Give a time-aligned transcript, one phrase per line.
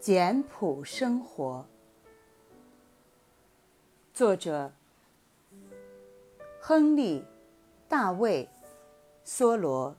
[0.00, 1.66] 简朴生活，
[4.12, 4.72] 作者：
[6.60, 7.20] 亨利·
[7.88, 8.48] 大卫·
[9.28, 9.96] 梭罗，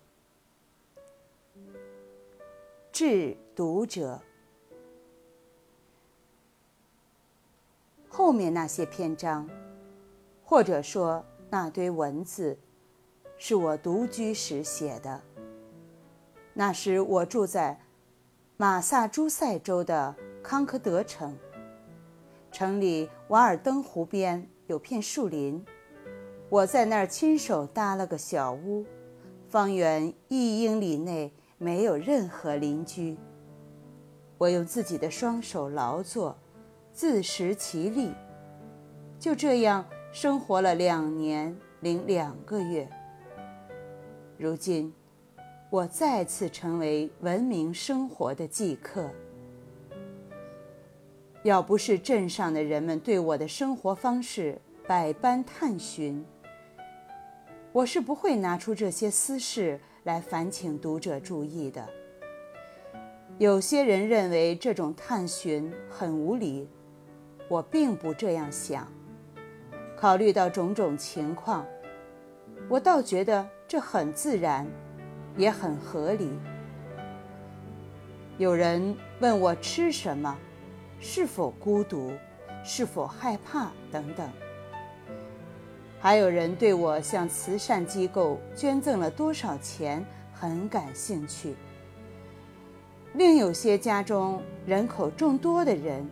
[2.91, 4.21] 致读者。
[8.07, 9.50] 后面那些篇章，
[10.43, 12.59] 或者说那堆文字，
[13.38, 15.21] 是我独居时写的。
[16.54, 17.80] 那时我住在。
[18.57, 21.38] 马萨诸塞州的康科德城，
[22.54, 25.62] 城里瓦尔登湖边有片树林，
[26.48, 28.86] 我在那儿亲手搭了个小屋，
[29.50, 33.17] 方圆一英里内没有任何邻居。
[34.38, 36.38] 我用自己的双手劳作，
[36.94, 38.14] 自食其力，
[39.20, 42.90] 就这样生活了两年零两个月。
[44.38, 44.94] 如今。
[45.72, 49.09] 我再次成为文明生活的寄客。
[51.44, 56.24] 要不是镇上的人们对我的生活方式百般探寻，
[57.74, 61.86] 我是不会拿出这些私事来烦请读者注意的。
[63.38, 66.70] 有些人认为这种探寻很无理，
[67.50, 68.88] 我并不这样想。
[69.98, 71.66] 考虑到种种情况，
[72.70, 74.68] 我倒觉得这很自然。
[75.38, 76.32] 也很合理。
[78.38, 80.34] 有人问我吃什么，
[80.98, 82.14] 是否孤独，
[82.64, 84.30] 是否害怕等等。
[86.00, 91.58] 还有人对我向慈善机构捐赠了多少钱很感兴趣。
[93.16, 96.10] 另有些家中人口众多的人，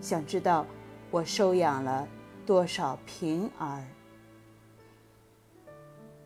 [0.00, 0.64] 想知道
[1.10, 2.08] 我收养了
[2.46, 3.84] 多少平儿。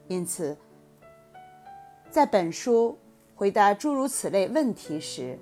[0.06, 0.56] 因此。
[2.16, 2.96] 在本书
[3.34, 5.38] 回答诸如此类问题时，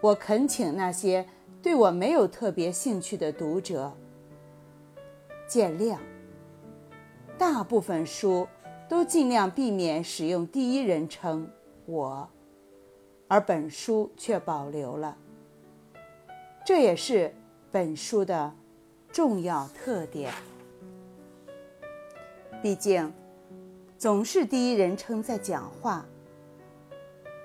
[0.00, 1.24] 我恳请那些
[1.62, 3.96] 对我没有特别兴趣的读者
[5.46, 5.98] 见谅。
[7.38, 8.48] 大部分书
[8.88, 11.48] 都尽量避免使用第一人称
[11.86, 12.28] “我”，
[13.30, 15.16] 而本书却保留了。
[16.66, 17.32] 这也是
[17.70, 18.52] 本书的
[19.12, 20.32] 重要特点。
[22.60, 23.12] 毕竟。
[24.04, 26.04] 总是第一人称在讲话，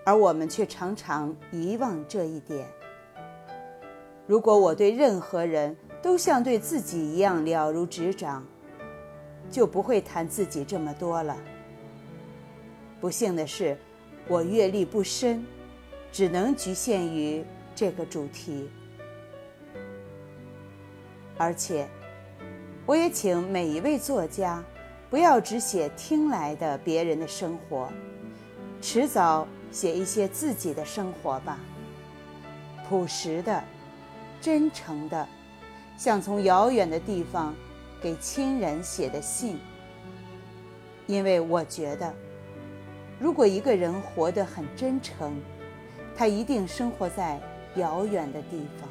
[0.06, 2.68] 而我们却常常遗忘这一点。
[4.28, 8.46] 如果我对任何人都像对自己一样了如指掌，
[9.50, 11.38] 就不会谈自己这么多了。
[13.00, 13.78] 不幸的是，
[14.28, 15.46] 我阅历不深，
[16.12, 17.42] 只能局限于
[17.74, 18.70] 这个主题。
[21.38, 21.88] 而且，
[22.86, 24.62] 我也请每一位作家。
[25.10, 27.90] 不要只写听来的别人的生活，
[28.80, 31.58] 迟早写一些自己的生活吧。
[32.88, 33.64] 朴实的、
[34.40, 35.28] 真诚的，
[35.98, 37.56] 像从遥远的地方
[38.00, 39.60] 给亲人写的信。
[41.08, 42.14] 因为我觉得，
[43.20, 45.34] 如果一个人活得很真诚，
[46.16, 47.40] 他一定生活在
[47.78, 48.88] 遥远的地方。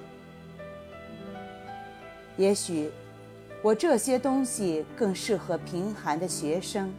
[2.37, 2.91] 也许。
[3.61, 6.95] 我这些东西更适合贫寒的学生。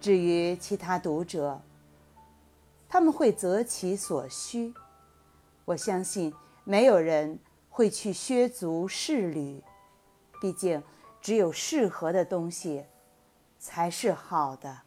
[0.00, 1.60] 至于其他读者
[2.88, 4.74] 他们会择其所需。
[5.64, 7.38] 我相信没有人
[7.70, 9.62] 会去削足适履。
[10.40, 10.82] 毕竟
[11.20, 12.84] 只有适合的东西
[13.58, 14.82] 才是好的。